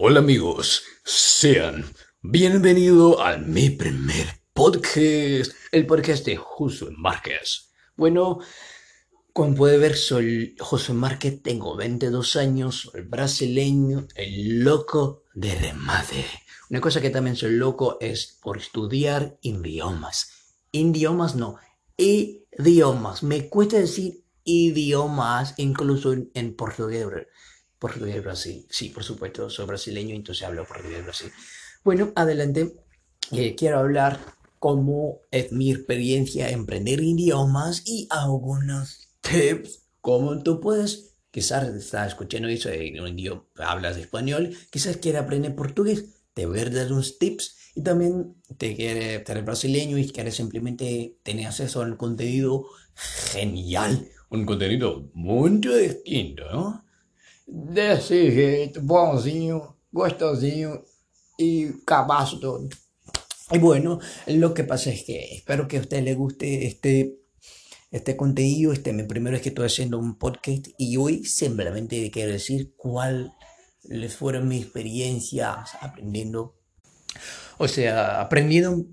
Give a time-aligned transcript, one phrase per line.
[0.00, 1.84] Hola amigos, sean
[2.22, 7.72] bienvenidos a mi primer podcast, el podcast de Josué Márquez.
[7.96, 8.38] Bueno,
[9.32, 16.24] como puede ver, soy Josué Márquez, tengo 22 años, soy brasileño, el loco de remate.
[16.70, 20.30] Una cosa que también soy loco es por estudiar idiomas.
[20.70, 21.56] Idiomas no,
[21.96, 23.24] idiomas.
[23.24, 27.04] Me cuesta decir idiomas, incluso en, portugués.
[27.78, 28.66] Portugués Brasil.
[28.70, 31.32] Sí, por supuesto, soy brasileño, entonces hablo portugués Brasil.
[31.84, 32.74] Bueno, adelante.
[33.30, 34.18] Eh, quiero hablar
[34.58, 42.08] cómo es mi experiencia en aprender idiomas y algunos tips, cómo tú puedes, quizás estás
[42.08, 46.92] escuchando eso, en un idioma, hablas español, quizás quieres aprender portugués, te voy a dar
[46.92, 51.96] unos tips y también te quiere ser brasileño y quieres simplemente tener acceso a un
[51.96, 56.87] contenido genial, un contenido muy distinto, ¿no?
[57.50, 60.84] Desse jeito, bonzinho, gostosinho
[61.38, 62.68] y cabazo todo.
[63.50, 67.20] Y bueno, lo que pasa es que espero que a usted le guste este,
[67.90, 68.74] este contenido.
[68.74, 73.32] Este, primero es que estoy haciendo un podcast y hoy simplemente quiero decir cuál
[73.84, 76.54] les fueron mis experiencias aprendiendo.
[77.56, 78.84] O sea, aprendiendo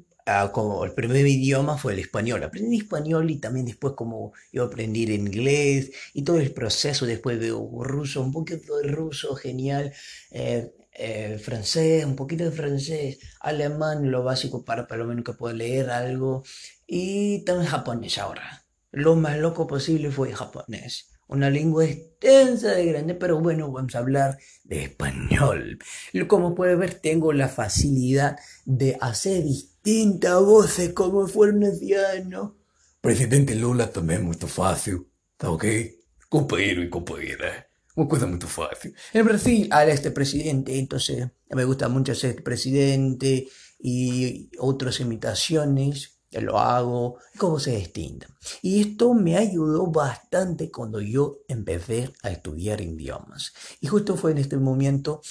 [0.51, 2.43] Como el primer idioma fue el español.
[2.43, 7.05] Aprendí español y también después como yo aprendí inglés y todo el proceso.
[7.05, 9.93] Después veo ruso, un poquito de ruso, genial.
[10.31, 15.33] Eh, eh, francés, un poquito de francés, alemán, lo básico para por lo menos que
[15.33, 16.43] pueda leer algo.
[16.87, 18.65] Y también japonés ahora.
[18.91, 21.14] Lo más loco posible fue japonés.
[21.27, 25.79] Una lengua extensa de grande, pero bueno, vamos a hablar de español.
[26.27, 32.55] Como puede ver, tengo la facilidad de hacer distintas voces como fue un anciano.
[33.01, 35.95] Presidente Lula também é muito fácil, tá ok?
[36.27, 38.93] Companheiro e companheira, uma coisa muito fácil.
[39.13, 43.47] En Brasil, ahora este presidente, entonces me gusta mucho ser presidente
[43.79, 48.27] y otras imitaciones lo hago, cómo se distinta.
[48.61, 53.53] Y esto me ayudó bastante cuando yo empecé a estudiar idiomas.
[53.81, 55.21] Y justo fue en este momento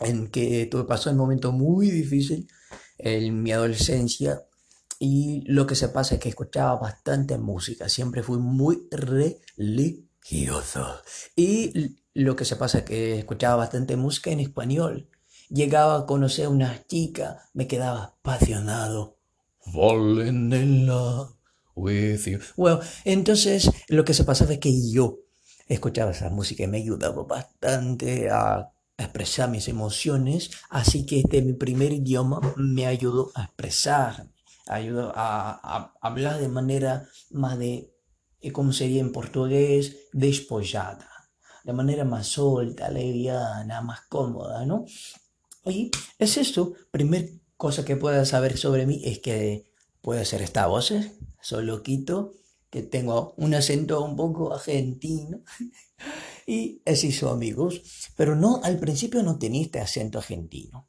[0.00, 2.48] en que tuve pasó un momento muy difícil
[2.98, 4.44] en mi adolescencia
[4.98, 10.06] y lo que se pasa es que escuchaba bastante música, siempre fui muy religioso
[11.34, 15.08] y lo que se pasa es que escuchaba bastante música en español.
[15.48, 19.18] Llegaba a conocer a una chica, me quedaba apasionado.
[19.72, 21.32] Falling in love
[21.74, 22.40] with you.
[23.04, 25.18] Entonces lo que se pasaba es que yo
[25.68, 31.52] escuchaba esa música y me ayudaba bastante a expresar mis emociones, así que este mi
[31.52, 34.28] primer idioma me ayudó a expresar,
[34.66, 37.92] ayudó a, hablar de manera más de,
[38.40, 41.10] eh, como sería en portugués, despollada,
[41.64, 44.86] de manera más solta, leviana, más cómoda, ¿no?
[45.66, 50.66] Y es esto, primer cosa que puedas saber sobre mí es que puedo hacer esta
[50.66, 50.92] voz,
[51.40, 52.32] soy loquito,
[52.70, 55.40] que tengo un acento un poco argentino
[56.46, 60.88] y así son amigos, pero no, al principio no tenía este acento argentino.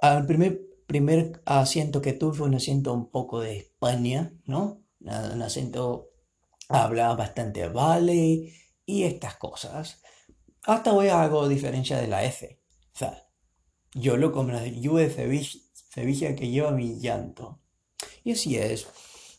[0.00, 4.82] Al primer, primer acento que tuve fue un acento un poco de España, ¿no?
[5.00, 6.10] Un acento,
[6.68, 8.52] hablaba bastante vale
[8.86, 10.00] y estas cosas.
[10.62, 12.60] Hasta hoy hago diferencia de la F.
[12.94, 13.28] O sea,
[13.94, 15.63] yo lo como la de
[15.94, 17.60] Sevilla que lleva mi llanto.
[18.24, 18.86] Y así es.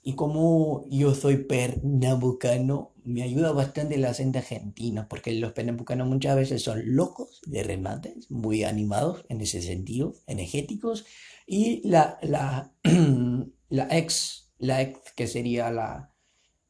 [0.03, 6.35] Y como yo soy pernambucano, me ayuda bastante el acento argentino, porque los pernambucanos muchas
[6.35, 11.05] veces son locos de remates, muy animados en ese sentido, energéticos.
[11.45, 12.71] Y la, la,
[13.69, 16.13] la ex, la ex que sería la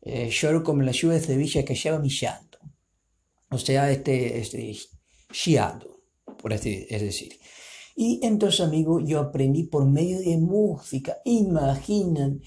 [0.01, 2.59] eh, lloro como la lluvia de Sevilla que lleva mi llanto.
[3.49, 4.75] O sea, este, este
[5.31, 6.01] chiado,
[6.41, 7.39] por así es decir.
[7.97, 11.21] Y entonces, amigo, yo aprendí por medio de música.
[11.23, 12.41] Imaginan,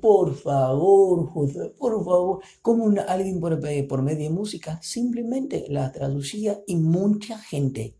[0.00, 1.32] por favor,
[1.78, 7.96] por favor, como alguien por, por medio de música simplemente la traducía y mucha gente,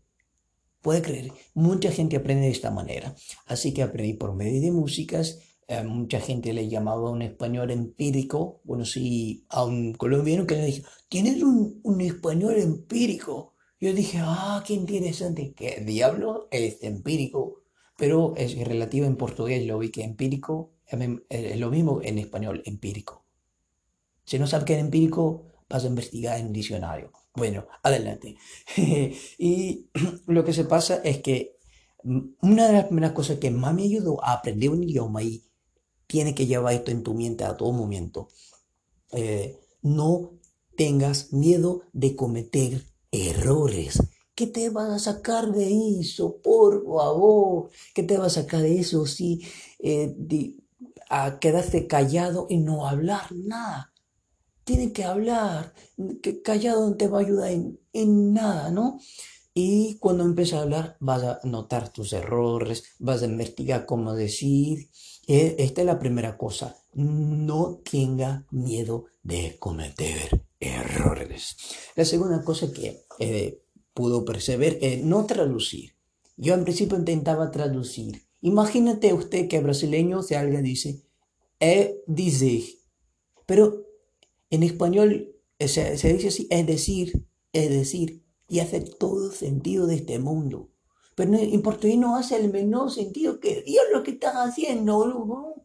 [0.81, 3.15] puede creer, mucha gente aprende de esta manera.
[3.45, 5.39] Así que aprendí por medio de músicas.
[5.69, 8.59] Eh, mucha gente le llamaba un español empírico.
[8.65, 13.56] Bueno, sí, a un colombiano que le dije, ¿tienes un, un español empírico?
[13.79, 17.61] Yo dije, ah, qué interesante, ¿qué diablo es empírico?
[17.95, 20.73] Pero es relativo en portugués, lo vi que empírico
[21.29, 23.25] es lo mismo en español, empírico.
[24.25, 27.11] Si no sabes qué es empírico, vas a investigar en diccionario.
[27.35, 28.35] Bueno, adelante.
[29.37, 29.89] y
[30.27, 31.57] lo que se pasa es que
[32.41, 35.43] una de las primeras cosas que más me ayudó a aprender un idioma y
[36.07, 38.29] tiene que llevar esto en tu mente a todo momento,
[39.11, 40.31] eh, no
[40.75, 43.99] tengas miedo de cometer errores.
[44.35, 46.37] ¿Qué te vas a sacar de eso?
[46.43, 49.41] Por favor, ¿qué te vas a sacar de eso si
[49.79, 50.15] eh,
[51.09, 53.93] a quedarte callado y no hablar nada?
[54.63, 55.73] Tienes que hablar,
[56.21, 57.51] que callado no te va a ayudar
[57.93, 58.99] en, nada, ¿no?
[59.53, 64.89] Y cuando empiezas a hablar, vas a notar tus errores, vas a investigar cómo decir.
[65.25, 66.75] E, esta es la primera cosa.
[66.93, 71.55] No tenga miedo de cometer errores.
[71.95, 73.61] La segunda cosa que eh,
[73.93, 75.95] pudo perceber es no traducir.
[76.35, 78.23] Yo en principio intentaba traducir.
[78.41, 81.03] Imagínate usted que brasileño, si alguien dice,
[81.59, 82.63] e dizer,
[83.45, 83.87] pero
[84.49, 89.87] en español eh, se, se dice así, es decir, es decir, y hace todo sentido
[89.87, 90.69] de este mundo.
[91.15, 93.39] Pero en portugués no hace el menor sentido.
[93.39, 95.55] ¿Qué diablo que estás haciendo?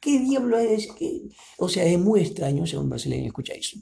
[0.00, 0.88] ¿Qué diablo es?
[0.92, 1.28] que
[1.58, 3.78] O sea, es muy extraño según brasileño escucha eso.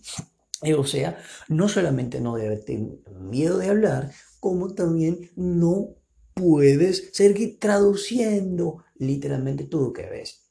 [0.64, 1.18] Eh, o sea,
[1.48, 5.96] no solamente no debes tener miedo de hablar, como también no
[6.34, 10.44] puedes seguir traduciendo literalmente todo lo que ves.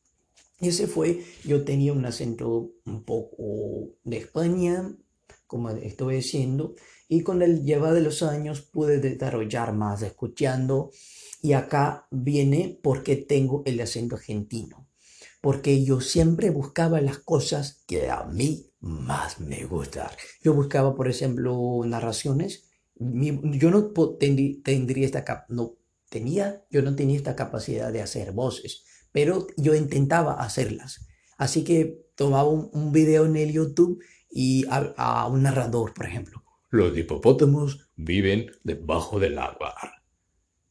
[0.60, 4.96] Ese fue, yo tenía un acento un poco de España,
[5.48, 6.76] como estoy diciendo,
[7.10, 10.92] y con el llevar de los años pude desarrollar más escuchando
[11.42, 14.88] y acá viene porque tengo el acento argentino,
[15.42, 20.10] porque yo siempre buscaba las cosas que a mí más me gustan.
[20.44, 22.70] Yo buscaba, por ejemplo, narraciones.
[22.96, 25.78] yo no tendría esta no
[26.10, 31.08] tenía, yo no tenía esta capacidad de hacer voces, pero yo intentaba hacerlas.
[31.38, 36.44] Así que tomaba un, video en el YouTube y a un narrador, por ejemplo
[36.74, 39.76] los hipopótamos viven debajo del agua.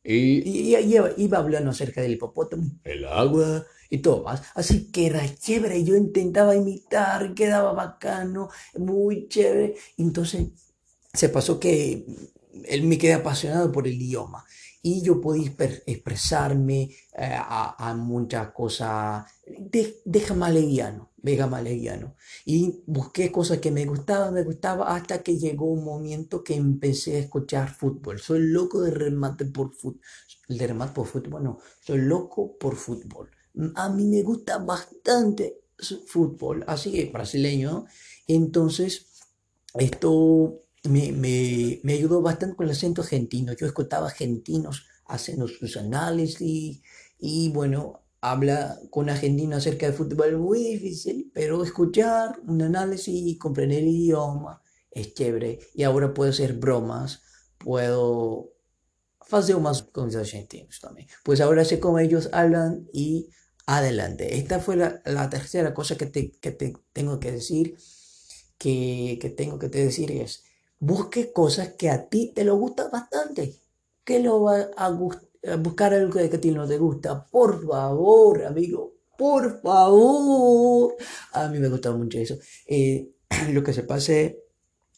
[0.02, 4.42] Y, iba, hablando acerca del hipopótamo, el agua y todo más.
[4.54, 5.84] Así que era chévere.
[5.84, 8.48] Yo intentaba imitar, quedaba bacano,
[8.78, 9.76] muy chévere.
[9.98, 10.48] Entonces
[11.12, 12.06] se pasó que
[12.64, 14.46] él me quedé apasionado por el idioma
[14.80, 15.52] y yo podía
[15.86, 16.84] expresarme
[17.18, 22.16] eh, a, muchas cosas, de, deja más leviano, deja más leviano.
[22.46, 27.16] Y busqué cosas que me gustaban, me gustaba, hasta que llegó un momento que empecé
[27.16, 28.18] a escuchar fútbol.
[28.20, 30.00] Soy loco de remate por fútbol.
[30.48, 33.30] De remate por fútbol, no, soy loco por fútbol.
[33.74, 35.60] A mí me gusta bastante
[36.06, 37.86] fútbol, así que brasileño.
[38.26, 39.06] Entonces,
[39.74, 43.52] esto me, me, me, ayudó bastante con el acento argentino.
[43.52, 46.82] Yo escuchaba argentinos haciendo sus análisis
[47.18, 53.36] y bueno, habla con argentino acerca de fútbol muy difícil, pero escuchar un análisis y
[53.36, 55.58] comprender el idioma es chévere.
[55.74, 57.22] Y ahora puedo hacer bromas,
[57.58, 58.52] puedo
[59.30, 61.08] hacer más con los argentinos también.
[61.24, 63.28] Pues ahora sé cómo ellos hablan y
[63.78, 64.38] adelante.
[64.38, 67.76] Esta fue la, tercera cosa que te, que te tengo que decir,
[68.58, 70.44] que, que tengo que te decir es
[70.82, 73.54] busque cosas que a ti te lo gustan bastante.
[74.04, 74.90] ¿Qué lo va a,
[75.56, 77.24] buscar algo que a ti no te gusta?
[77.26, 80.96] Por favor, amigo, por favor.
[81.34, 82.36] A mí me gusta mucho eso.
[82.66, 83.08] Eh,
[83.52, 84.40] lo que se pase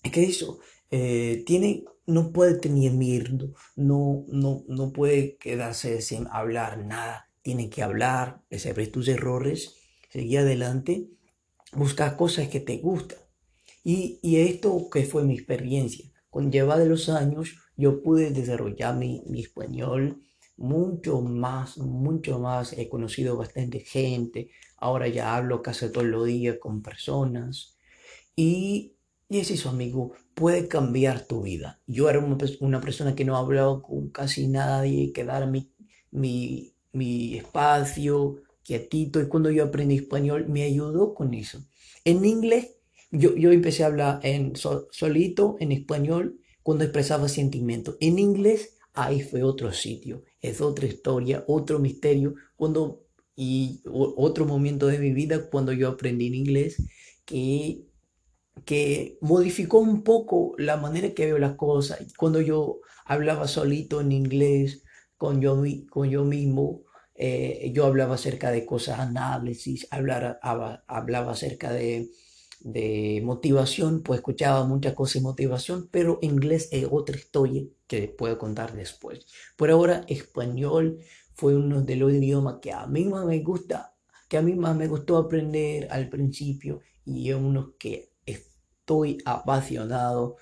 [0.02, 0.58] es que eso
[0.90, 7.28] eh, tiene, no puede tener miedo, no, no, no puede quedarse sin hablar nada.
[7.44, 9.76] Tiene que hablar, saber tus errores,
[10.08, 11.10] seguir adelante,
[11.74, 13.18] buscar cosas que te gustan.
[13.84, 16.10] Y, esto que fue mi experiencia.
[16.30, 20.22] Con lleva de los años yo pude desarrollar mi, mi español
[20.56, 22.72] mucho más, mucho más.
[22.72, 24.50] He conocido bastante gente.
[24.78, 27.76] Ahora ya hablo casi todos los días con personas.
[28.34, 28.96] Y,
[29.28, 30.12] y es eso, amigo.
[30.32, 31.82] Puede cambiar tu vida.
[31.86, 35.74] Yo era una, una persona que no hablaba con casi nadie, que dar mi,
[36.10, 39.20] mi, mi espacio, quietito.
[39.20, 41.60] Y cuando yo aprendí español, me ayudó con eso.
[42.04, 42.76] En inglés
[43.10, 47.96] yo, yo empecé a hablar en solito, en español, cuando expresaba sentimientos.
[48.00, 53.04] En inglés, ahí fue otro sitio, es otra historia, otro misterio, cuando,
[53.36, 56.82] y otro momento de mi vida cuando yo aprendí en inglés
[57.24, 57.84] que,
[58.64, 62.00] que modificó un poco la manera que veo las cosas.
[62.16, 64.82] Cuando yo hablaba solito en inglés,
[65.16, 66.83] con yo, con yo mismo,
[67.14, 72.10] eh, yo hablaba acerca de cosas, análisis, hablar, hablaba acerca de
[72.64, 78.38] de motivación, pues escuchaba muchas cosas de motivación, pero inglés es otra historia que puedo
[78.38, 79.26] contar después.
[79.56, 80.98] Por ahora, español
[81.34, 83.94] fue uno de los idiomas que a mí más me gusta,
[84.28, 90.36] que a mí más me gustó aprender al principio y es uno que estoy apasionado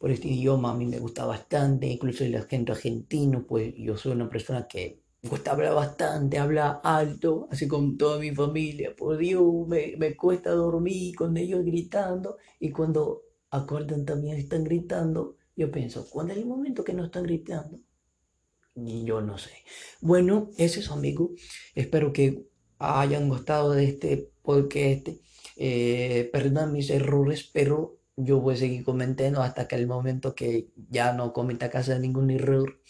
[0.00, 4.12] por este idioma, a mí me gusta bastante, incluso el acento argentino, pues yo soy
[4.12, 8.94] una persona que cuesta hablar bastante, habla alto, así con toda mi familia.
[8.96, 15.36] Por Dios, me, me cuesta dormir con ellos gritando y cuando acuerdan también están gritando,
[15.56, 17.78] Yo pienso, ¿cuándo es el momento que no están gritando?
[18.74, 19.50] Yo no sé.
[20.00, 21.30] Bueno, ese es amigo.
[21.76, 22.44] Espero que
[22.78, 25.08] hayan gustado de este podcast.
[25.56, 30.70] Eh, perdón mis errores, pero yo voy a seguir comentando hasta que el momento que
[30.90, 32.80] ya no cometa casa ningún error.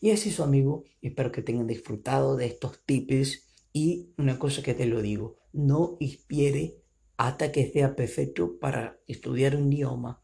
[0.00, 4.74] Y así su amigo, espero que tengan disfrutado de estos tips y una cosa que
[4.74, 6.82] te lo digo, no inspire
[7.16, 10.22] hasta que sea perfecto para estudiar un idioma.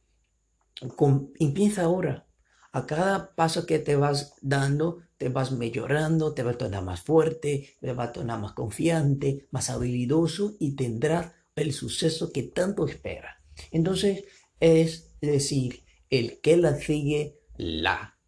[0.97, 2.27] Con, empieza ahora.
[2.73, 7.01] A cada paso que te vas dando, te vas mejorando, te vas a tornar más
[7.01, 12.87] fuerte, te vas a tornar más confiante, más habilidoso y tendrás el suceso que tanto
[12.87, 13.43] espera.
[13.73, 14.25] Entonces,
[14.61, 18.19] es decir, el que la sigue, la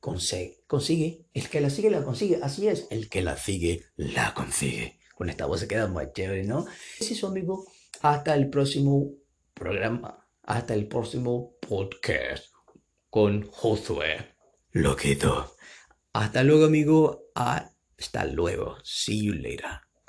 [0.00, 0.64] consigue.
[0.66, 1.26] consigue.
[1.32, 2.38] El que la sigue, la consigue.
[2.42, 2.86] Así es.
[2.90, 4.98] El que la sigue, la consigue.
[5.14, 6.66] Con esta voz se queda muy chévere, ¿no?
[7.00, 7.64] Así es, amigo.
[8.02, 9.12] Hasta el próximo
[9.54, 10.26] programa.
[10.42, 12.46] Hasta el próximo podcast
[13.08, 14.34] con Josué.
[14.72, 15.54] Loquito.
[16.12, 17.30] Hasta luego, amigo.
[17.34, 18.76] Hasta luego.
[18.82, 19.83] See you later.